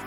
[0.00, 0.06] Hey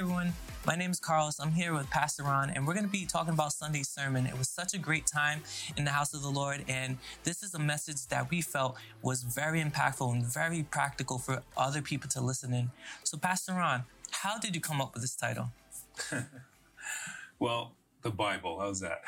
[0.00, 0.32] everyone,
[0.66, 1.38] my name is Carlos.
[1.38, 4.24] I'm here with Pastor Ron, and we're going to be talking about Sunday's sermon.
[4.24, 5.42] It was such a great time
[5.76, 9.22] in the house of the Lord, and this is a message that we felt was
[9.22, 12.70] very impactful and very practical for other people to listen in.
[13.04, 15.50] So, Pastor Ron, how did you come up with this title?
[17.38, 18.60] well, the Bible.
[18.60, 19.02] How's that?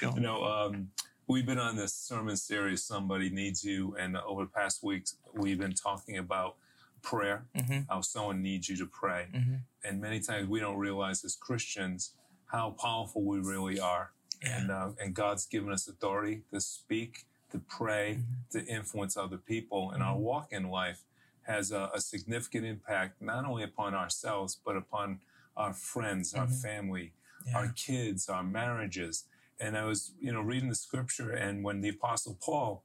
[0.00, 0.88] you know, um,
[1.26, 5.58] we've been on this sermon series, Somebody Needs You, and over the past weeks, we've
[5.58, 6.56] been talking about
[7.02, 7.80] prayer, mm-hmm.
[7.88, 9.26] how someone needs you to pray.
[9.34, 9.54] Mm-hmm.
[9.84, 12.12] And many times we don't realize as Christians
[12.46, 14.12] how powerful we really are.
[14.42, 14.58] Yeah.
[14.58, 18.58] And, uh, and God's given us authority to speak, to pray, mm-hmm.
[18.58, 19.90] to influence other people.
[19.90, 20.22] And our mm-hmm.
[20.22, 21.02] walk in life
[21.42, 25.20] has a, a, significant impact, not only upon ourselves, but upon
[25.56, 26.54] our friends, our mm-hmm.
[26.54, 27.12] family,
[27.46, 27.56] yeah.
[27.56, 29.24] our kids, our marriages.
[29.60, 32.84] And I was, you know, reading the scripture and when the apostle Paul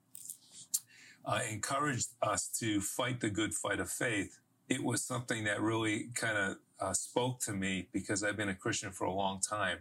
[1.26, 6.10] uh, encouraged us to fight the good fight of faith, it was something that really
[6.16, 9.80] kind of uh, spoke to me because I've been a Christian for a long time.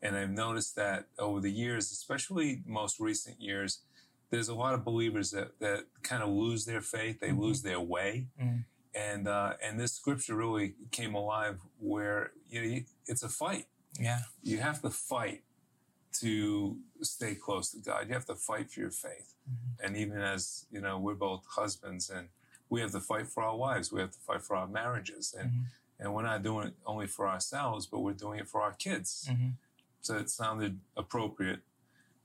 [0.00, 3.80] And I've noticed that over the years, especially most recent years,
[4.30, 7.40] there's a lot of believers that, that kind of lose their faith, they mm-hmm.
[7.40, 8.26] lose their way.
[8.40, 8.58] Mm-hmm.
[8.94, 13.66] And, uh, and this scripture really came alive where you know, it's a fight.
[13.98, 14.20] Yeah.
[14.42, 15.42] You have to fight
[16.14, 18.08] to stay close to God.
[18.08, 19.34] You have to fight for your faith.
[19.48, 19.86] Mm-hmm.
[19.86, 22.28] And even as, you know, we're both husbands and
[22.70, 23.92] we have to fight for our wives.
[23.92, 25.34] We have to fight for our marriages.
[25.38, 25.62] And, mm-hmm.
[26.00, 29.28] and we're not doing it only for ourselves, but we're doing it for our kids.
[29.30, 29.48] Mm-hmm.
[30.00, 31.60] So it sounded appropriate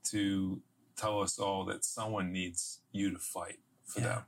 [0.04, 0.60] to
[0.96, 4.06] tell us all that someone needs you to fight for yeah.
[4.06, 4.22] them.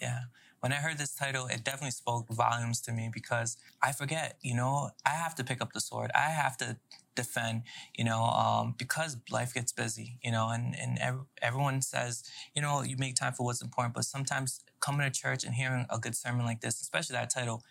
[0.00, 0.20] Yeah
[0.60, 4.54] when I heard this title, it definitely spoke volumes to me because I forget, you
[4.54, 6.10] know, I have to pick up the sword.
[6.14, 6.76] I have to
[7.16, 7.62] defend,
[7.94, 12.22] you know, um, because life gets busy, you know, and, and ev- everyone says,
[12.54, 15.86] you know, you make time for what's important, but sometimes coming to church and hearing
[15.90, 17.62] a good sermon like this, especially that title,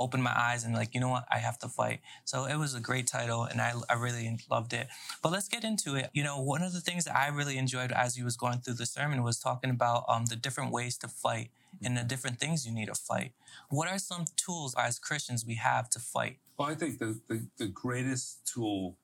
[0.00, 2.00] opened my eyes and like, you know what, I have to fight.
[2.24, 4.88] So it was a great title and I, I really loved it.
[5.22, 6.10] But let's get into it.
[6.12, 8.74] You know, one of the things that I really enjoyed as you was going through
[8.74, 11.50] the sermon was talking about um, the different ways to fight
[11.84, 13.32] and the different things you need to fight.
[13.68, 16.38] What are some tools as Christians we have to fight?
[16.58, 18.96] Well, I think the, the, the greatest tool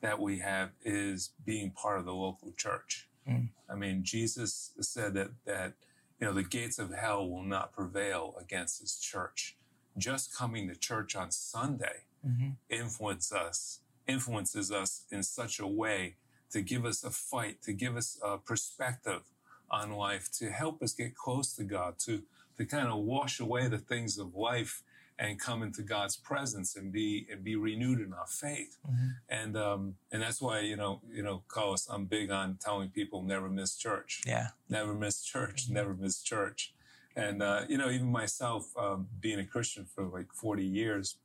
[0.00, 3.08] that we have is being part of the local church.
[3.28, 3.48] Mm.
[3.68, 5.74] I mean, Jesus said that, that,
[6.20, 9.56] you know, the gates of hell will not prevail against his church
[9.96, 12.50] just coming to church on Sunday mm-hmm.
[12.68, 16.16] influence us, influences us in such a way
[16.50, 19.22] to give us a fight, to give us a perspective
[19.70, 22.22] on life, to help us get close to God, to,
[22.56, 24.82] to kind of wash away the things of life
[25.18, 28.78] and come into God's presence and be and be renewed in our faith.
[28.88, 29.08] Mm-hmm.
[29.28, 33.22] And um, and that's why you know you know Carlos, I'm big on telling people
[33.22, 34.22] never miss church.
[34.26, 35.68] Yeah, never miss church.
[35.70, 36.74] Never miss church.
[37.16, 41.16] And, uh, you know, even myself, um, being a Christian for like 40 years,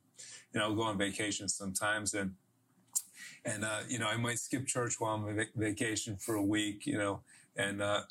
[0.52, 2.34] you know, I'll go on vacation sometimes and,
[3.44, 6.86] and, uh, you know, I might skip church while I'm on vacation for a week,
[6.86, 7.20] you know,
[7.56, 8.02] and, uh,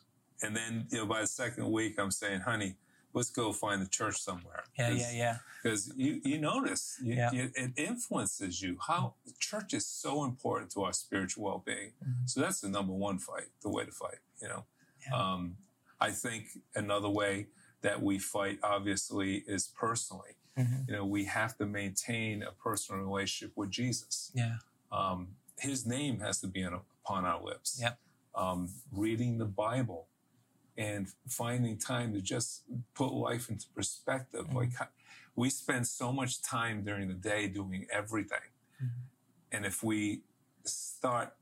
[0.41, 2.75] and then, you know, by the second week, I'm saying, honey,
[3.13, 4.63] let's go find the church somewhere.
[4.77, 5.37] Yeah, yeah, yeah.
[5.61, 7.31] Because you, you notice you, yeah.
[7.31, 11.91] you, it influences you how church is so important to our spiritual well being.
[12.03, 12.25] Mm-hmm.
[12.25, 14.65] So that's the number one fight, the way to fight, you know.
[15.05, 15.17] Yeah.
[15.17, 15.57] Um,
[15.99, 17.47] I think another way
[17.81, 20.35] that we fight obviously is personally.
[20.57, 20.81] Mm-hmm.
[20.87, 24.31] You know, we have to maintain a personal relationship with Jesus.
[24.33, 24.55] Yeah.
[24.91, 27.79] Um, his name has to be on, upon our lips.
[27.81, 27.97] Yep.
[28.35, 30.07] Um, reading the Bible
[30.77, 32.63] and finding time to just
[32.93, 34.47] put life into perspective.
[34.47, 34.57] Mm-hmm.
[34.57, 34.71] Like
[35.35, 38.37] we spend so much time during the day doing everything.
[38.83, 39.55] Mm-hmm.
[39.55, 40.21] And if we
[40.65, 41.33] start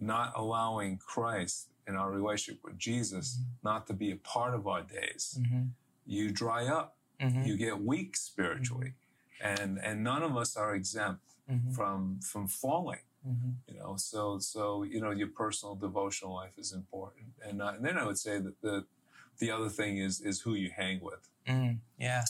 [0.00, 3.68] not allowing Christ in our relationship with Jesus mm-hmm.
[3.68, 5.64] not to be a part of our days, mm-hmm
[6.06, 7.42] you dry up, mm-hmm.
[7.42, 8.94] you get weak spiritually,
[9.42, 9.62] mm-hmm.
[9.62, 11.72] and and none of us are exempt mm-hmm.
[11.72, 13.00] from from falling.
[13.26, 13.50] Mm-hmm.
[13.68, 17.84] You know, so so you know your personal devotional life is important, and uh, and
[17.84, 18.84] then I would say that the
[19.38, 21.28] the other thing is is who you hang with.
[21.48, 22.24] Mm, yeah,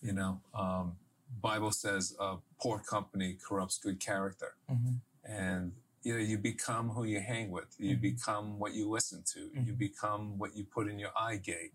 [0.00, 0.96] you know, um,
[1.40, 4.94] Bible says uh, poor company corrupts good character, mm-hmm.
[5.24, 5.72] and
[6.02, 7.74] you know you become who you hang with.
[7.78, 8.02] You mm-hmm.
[8.02, 9.50] become what you listen to.
[9.64, 11.72] You become what you put in your eye gate.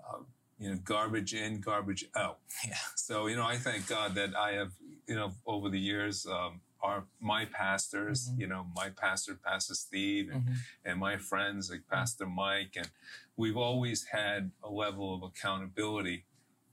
[0.00, 0.22] Uh,
[0.62, 2.38] you know, garbage in, garbage out.
[2.66, 2.74] Yeah.
[2.94, 4.70] So, you know, I thank God that I have,
[5.08, 8.40] you know, over the years, um, our, my pastors, mm-hmm.
[8.40, 10.54] you know, my pastor, Pastor Steve, and, mm-hmm.
[10.84, 12.88] and my friends like Pastor Mike, and
[13.36, 16.24] we've always had a level of accountability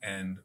[0.03, 0.37] and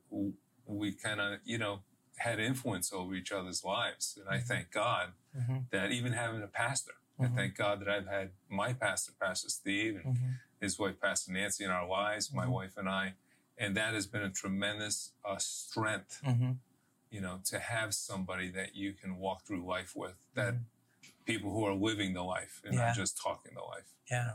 [0.67, 1.81] we kind of, you know,
[2.17, 4.19] had influence over each other's lives.
[4.19, 4.47] And I mm-hmm.
[4.47, 5.09] thank God
[5.39, 5.59] mm-hmm.
[5.71, 7.37] that even having a pastor, I mm-hmm.
[7.37, 10.31] thank God that I've had my pastor, Pastor Steve, and, mm-hmm
[10.65, 12.53] his wife, Pastor Nancy, in our lives, my mm-hmm.
[12.53, 13.15] wife and I.
[13.57, 16.53] And that has been a tremendous uh, strength, mm-hmm.
[17.11, 21.09] you know, to have somebody that you can walk through life with, that mm-hmm.
[21.25, 22.87] people who are living the life and yeah.
[22.87, 23.95] not just talking the life.
[24.11, 24.21] Yeah.
[24.21, 24.35] You know?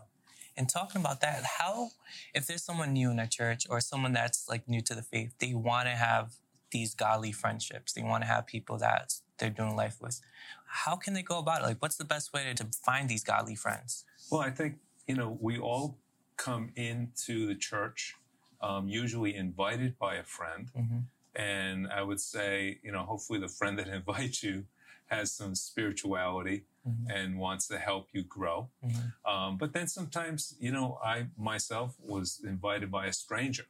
[0.58, 1.92] And talking about that, how,
[2.34, 5.34] if there's someone new in a church or someone that's like new to the faith,
[5.40, 6.34] they want to have
[6.72, 10.22] these godly friendships, they want to have people that they're doing life with,
[10.68, 11.64] how can they go about it?
[11.64, 14.04] Like, what's the best way to find these godly friends?
[14.30, 15.98] Well, I think, you know, we all
[16.38, 18.16] come into the church,
[18.62, 20.70] um, usually invited by a friend.
[20.78, 21.00] Mm-hmm.
[21.36, 24.66] And I would say, you know, hopefully the friend that invites you
[25.08, 27.10] has some spirituality mm-hmm.
[27.10, 28.70] and wants to help you grow.
[28.86, 29.32] Mm-hmm.
[29.32, 33.66] Um, but then sometimes, you know, I myself was invited by a stranger.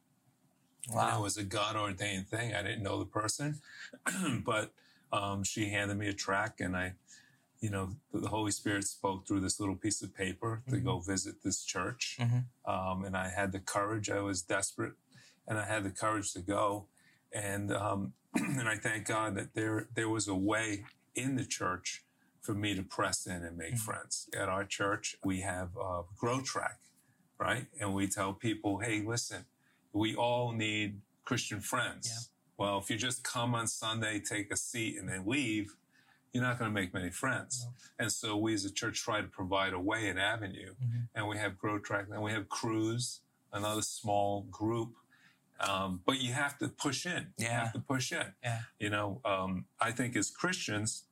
[0.90, 1.08] Wow.
[1.08, 2.54] And it was a God ordained thing.
[2.54, 3.60] I didn't know the person,
[4.46, 4.72] but
[5.12, 6.94] um, she handed me a tract and I,
[7.62, 10.76] you know, the, Holy Spirit spoke through this little piece of paper mm-hmm.
[10.76, 12.18] to go visit this church.
[12.20, 12.72] Mm-hmm.
[12.72, 14.10] Um, and I had the courage.
[14.10, 14.94] I was desperate
[15.48, 16.86] and I had the courage to go.
[17.34, 20.86] And, um, and I thank God that there, there was a way
[21.16, 22.04] in the church
[22.42, 23.92] for me to press in and make mm-hmm.
[23.92, 24.30] friends.
[24.34, 26.80] At our church, we have a grow track,
[27.38, 27.66] right?
[27.80, 29.46] And we tell people, hey, listen,
[29.92, 32.08] we all need Christian friends.
[32.10, 32.66] Yeah.
[32.66, 35.76] Well, if you just come on Sunday, take a seat, and then leave,
[36.34, 37.66] you're not going to make many friends.
[37.66, 38.04] No.
[38.04, 40.74] And so we as a church try to provide a way, an avenue.
[40.74, 41.00] Mm-hmm.
[41.16, 43.22] And we have Grow Track, and we have Cruise,
[43.52, 44.94] another small group.
[45.60, 47.28] Um, but you have to push in.
[47.38, 47.46] Yeah.
[47.46, 48.34] You have to push in.
[48.44, 48.60] Yeah.
[48.80, 51.04] You know, um, I think as Christians,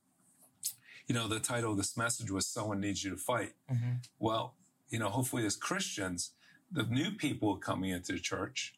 [1.06, 3.52] you know, the title of this message was Someone Needs You to Fight.
[3.70, 3.92] Mm-hmm.
[4.18, 4.54] Well,
[4.88, 6.32] you know, hopefully as Christians,
[6.70, 8.74] the new people coming into the church,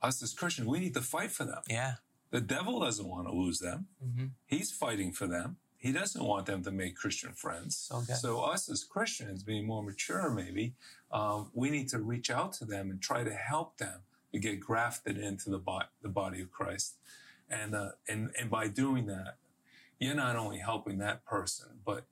[0.00, 1.62] us as Christians, we need to fight for them.
[1.68, 1.94] Yeah.
[2.32, 3.86] The devil doesn't want to lose them.
[4.04, 4.26] Mm-hmm.
[4.46, 5.58] He's fighting for them.
[5.76, 7.90] He doesn't want them to make Christian friends.
[7.92, 8.14] Okay.
[8.14, 10.74] So us as Christians, being more mature, maybe,
[11.12, 14.00] um, we need to reach out to them and try to help them
[14.32, 16.96] to get grafted into the, bo- the body of Christ.
[17.50, 19.36] And, uh, and, and by doing that,
[19.98, 22.04] you're not only helping that person, but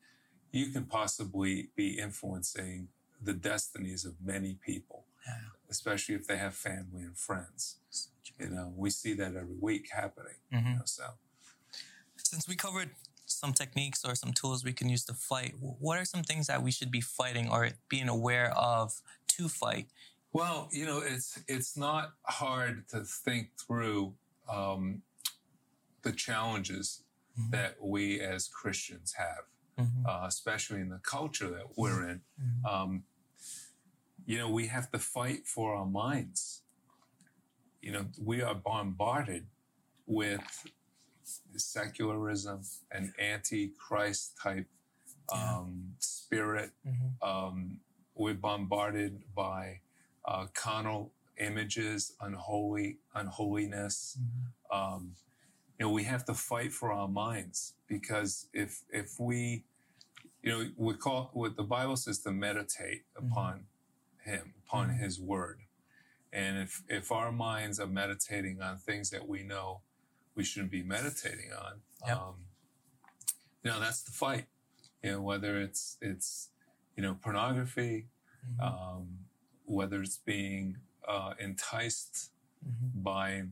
[0.53, 2.89] you can possibly be influencing
[3.23, 5.35] the destinies of many people, yeah.
[5.71, 7.77] especially if they have family and friends.
[8.41, 10.35] You know, we see that every week happening.
[10.53, 10.69] Mm-hmm.
[10.69, 11.05] You know, so,
[12.17, 12.91] since we covered
[13.27, 16.63] some techniques or some tools we can use to fight, what are some things that
[16.63, 19.87] we should be fighting or being aware of to fight?
[20.33, 24.15] Well, you know, it's it's not hard to think through
[24.49, 25.03] um,
[26.03, 27.03] the challenges
[27.39, 27.51] mm-hmm.
[27.51, 30.07] that we as Christians have, mm-hmm.
[30.07, 32.21] uh, especially in the culture that we're in.
[32.41, 32.67] Mm-hmm.
[32.67, 33.05] Um,
[34.25, 36.63] you know, we have to fight for our minds.
[37.81, 39.47] You know, we are bombarded
[40.07, 40.43] with
[41.57, 44.67] secularism and anti-Christ type
[45.33, 45.59] yeah.
[45.59, 46.71] um, spirit.
[46.87, 47.29] Mm-hmm.
[47.29, 47.81] Um,
[48.15, 49.81] we're bombarded by
[50.25, 54.19] uh, carnal images, unholy, unholiness.
[54.21, 54.95] Mm-hmm.
[54.95, 55.13] Um,
[55.79, 59.65] you know, we have to fight for our minds because if if we,
[60.43, 63.33] you know, we call what the Bible says to meditate mm-hmm.
[63.33, 63.65] upon
[64.25, 65.03] Him, upon mm-hmm.
[65.03, 65.61] His Word,
[66.33, 69.81] and if if our minds are meditating on things that we know
[70.35, 72.17] we shouldn't be meditating on, yep.
[72.17, 72.35] um,
[73.63, 74.47] you know, that's the fight.
[75.03, 76.51] You know, whether it's it's
[76.97, 78.07] you know pornography,
[78.47, 78.63] mm-hmm.
[78.63, 79.09] um,
[79.65, 80.77] whether it's being
[81.09, 82.31] uh, enticed
[82.67, 83.03] mm-hmm.
[83.03, 83.45] by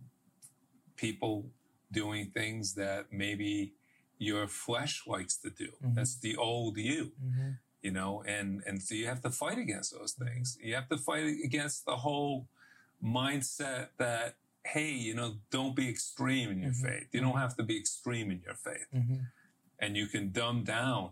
[0.96, 1.50] people
[1.90, 3.72] doing things that maybe
[4.18, 5.68] your flesh likes to do.
[5.82, 5.94] Mm-hmm.
[5.94, 7.12] That's the old you.
[7.24, 7.50] Mm-hmm.
[7.82, 10.58] You know, and and so you have to fight against those things.
[10.60, 12.48] You have to fight against the whole
[13.04, 14.36] mindset that
[14.66, 16.86] hey, you know, don't be extreme in your mm-hmm.
[16.86, 17.08] faith.
[17.12, 17.38] You don't mm-hmm.
[17.38, 18.86] have to be extreme in your faith.
[18.94, 19.14] Mm-hmm.
[19.78, 21.10] And you can dumb down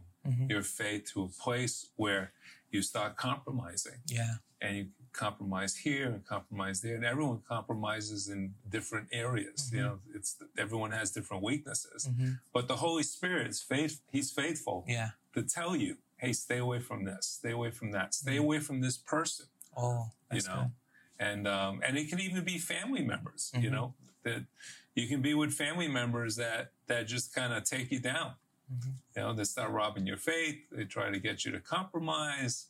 [0.49, 2.33] your faith to a place where
[2.71, 4.01] you start compromising.
[4.07, 4.35] Yeah.
[4.61, 9.67] And you compromise here and compromise there, and everyone compromises in different areas.
[9.67, 9.77] Mm-hmm.
[9.77, 12.33] You know, it's everyone has different weaknesses, mm-hmm.
[12.53, 14.01] but the Holy Spirit is faith.
[14.11, 14.85] He's faithful.
[14.87, 15.11] Yeah.
[15.35, 18.45] To tell you, hey, stay away from this, stay away from that, stay mm-hmm.
[18.45, 19.47] away from this person.
[19.77, 20.71] Oh, you know, good.
[21.19, 23.51] And um, and it can even be family members.
[23.55, 23.75] You mm-hmm.
[23.75, 23.95] know
[24.25, 24.45] that
[24.95, 28.33] you can be with family members that that just kind of take you down.
[28.73, 28.91] Mm-hmm.
[29.17, 30.57] You know, they start robbing your faith.
[30.73, 32.67] They try to get you to compromise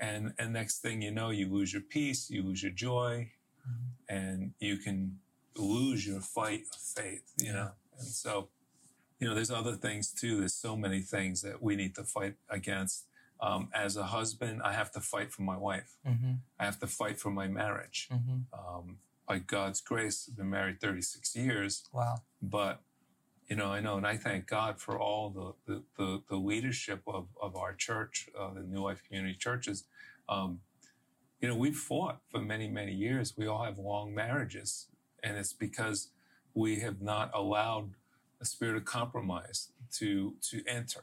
[0.00, 3.30] and and next thing you know you lose your peace you lose your joy
[3.68, 4.16] mm-hmm.
[4.16, 5.18] and you can
[5.56, 8.48] lose your fight of faith you know and so
[9.18, 12.34] you know there's other things too there's so many things that we need to fight
[12.48, 13.04] against
[13.42, 16.32] um, as a husband i have to fight for my wife mm-hmm.
[16.58, 18.38] i have to fight for my marriage mm-hmm.
[18.52, 22.82] um, by god's grace i've been married 36 years wow but
[23.50, 27.02] you know, I know, and I thank God for all the the, the, the leadership
[27.08, 29.84] of, of our church, uh, the New Life Community Churches.
[30.28, 30.60] Um,
[31.40, 33.34] you know, we've fought for many, many years.
[33.36, 34.86] We all have long marriages,
[35.24, 36.10] and it's because
[36.54, 37.90] we have not allowed
[38.40, 41.02] a spirit of compromise to to enter.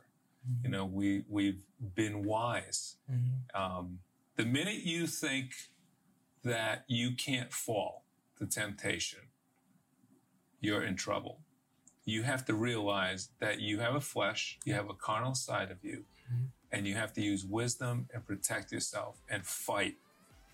[0.50, 0.66] Mm-hmm.
[0.66, 1.62] You know, we we've
[1.96, 2.96] been wise.
[3.12, 3.62] Mm-hmm.
[3.62, 4.00] Um,
[4.36, 5.52] the minute you think
[6.44, 8.04] that you can't fall
[8.38, 9.20] to temptation,
[10.62, 11.40] you're in trouble.
[12.06, 15.84] You have to realize that you have a flesh, you have a carnal side of
[15.84, 16.46] you, mm-hmm.
[16.72, 19.96] and you have to use wisdom and protect yourself and fight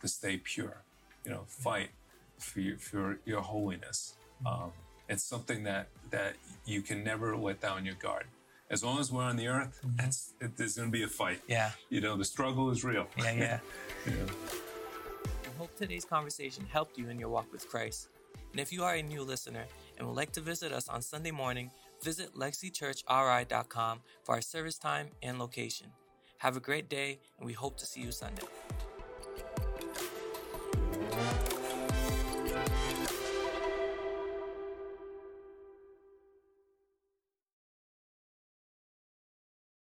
[0.02, 0.84] to stay pure.
[1.26, 1.92] You know, fight
[2.40, 4.16] for your, for your holiness.
[4.44, 4.64] Mm-hmm.
[4.64, 4.72] Um,
[5.10, 6.36] it's something that that
[6.66, 8.26] you can never let down your guard.
[8.74, 9.98] As long as we're on the earth, mm-hmm.
[9.98, 11.40] that's it, there's going to be a fight.
[11.48, 11.70] Yeah.
[11.90, 13.06] You know, the struggle is real.
[13.20, 13.60] Yeah, yeah.
[14.08, 14.14] yeah.
[15.46, 18.10] I hope today's conversation helped you in your walk with Christ.
[18.52, 19.66] And if you are a new listener
[20.00, 21.70] and would like to visit us on Sunday morning,
[22.02, 25.90] visit legacychurchri.com for our service time and location.
[26.40, 28.42] Have a great day, and we hope to see you Sunday.